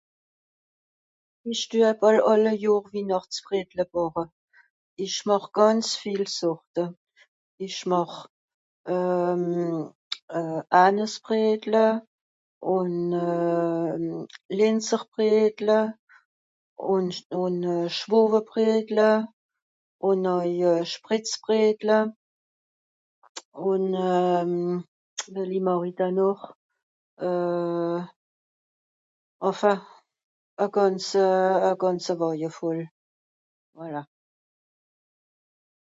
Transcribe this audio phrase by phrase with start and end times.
[1.51, 4.23] ìsch due bàl àlle johr winàchtsbredle bàche
[5.05, 6.83] ìsch màch gànz viel sòrte
[7.65, 8.15] ìsch màch
[8.93, 11.85] euh anìsbredle
[12.75, 12.91] ùn
[13.25, 13.93] euh
[14.57, 15.79] lìnzerbredle
[17.43, 17.55] ùn
[17.97, 19.09] schwoevebredle
[20.09, 21.99] ùn euj sprìtzbredle
[23.69, 24.49] ùn euh
[25.33, 26.41] welli màch'i dann nòch
[27.27, 28.01] euh
[29.49, 29.79] enfin
[30.63, 31.23] à gànze
[31.69, 32.81] à gànze weuje fòll
[33.77, 34.01] voilà